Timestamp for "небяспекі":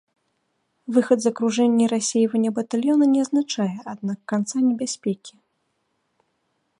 4.67-5.35